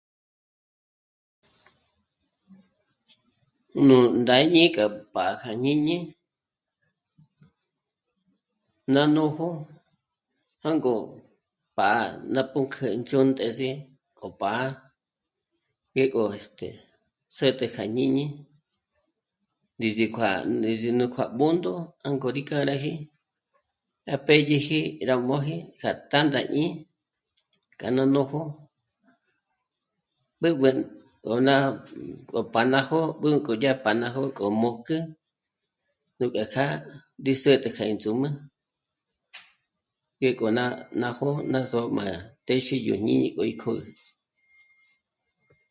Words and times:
Nú 3.87 3.97
ndá'iñi 4.21 4.63
k'a 4.75 4.85
pâja 5.13 5.33
à 5.49 5.51
jñíni 5.61 5.97
ná 8.93 9.01
nójo 9.15 9.47
jângo 10.63 10.93
pâ'a 11.77 12.03
ná 12.33 12.41
pǔnk'ü 12.51 12.85
ndzhǖ̂ntes'i 12.99 13.69
k'o 14.17 14.27
pá'a 14.41 14.65
ngé 15.91 16.03
o... 16.21 16.23
este... 16.39 16.67
zêt'e 17.35 17.65
kja 17.73 17.83
jñíni 17.89 18.25
ndízi 19.77 20.05
kuà'a, 20.15 20.37
ndízi 20.59 20.89
kuà'a 21.13 21.29
à 21.31 21.35
Bṓndo 21.37 21.71
jângo 22.03 22.27
rí 22.35 22.41
k'â'a 22.49 22.67
ráji 22.69 22.93
rá 24.07 24.15
pédyeji 24.27 24.79
rá 25.07 25.15
móji 25.27 25.55
k'a 25.79 25.91
tândajñí 26.11 26.65
k'a 27.79 27.87
ná 27.95 28.03
nójo 28.15 28.41
b'ǚb'ü 30.41 30.69
ngo 31.25 31.35
ná 31.47 31.55
gó 32.33 32.39
pá 32.53 32.61
ná 32.71 32.79
jó'o 32.87 33.05
b'ûnk'o 33.21 33.53
dyá 33.61 33.71
pa 33.83 33.91
ná 34.01 34.07
jó'o 34.15 34.29
k'ó 34.37 34.45
mòjk'ü 34.61 34.95
mbèka 36.15 36.43
kja 36.53 36.65
ndízätë 37.21 37.69
kja 37.75 37.83
índzùmü 37.91 38.29
ngéko 40.19 40.45
ná 40.57 41.07
jó'o 41.17 41.33
ná 41.51 41.59
só'o 41.71 41.85
ngó 41.87 41.95
má 41.97 42.05
téxi 42.45 42.75
yó 42.87 42.95
jñíni 43.01 43.27
k'o 43.35 43.43
í 43.51 43.53
kjö̀gü 43.61 43.91